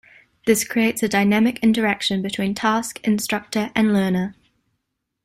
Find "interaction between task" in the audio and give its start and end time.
1.59-2.99